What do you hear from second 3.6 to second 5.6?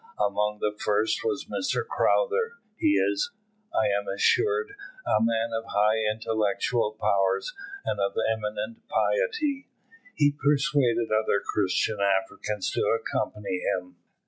I am assured, a man